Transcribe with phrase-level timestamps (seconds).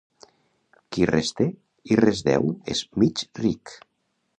[0.95, 1.47] Qui res té
[1.93, 3.81] i res deu és mig ric.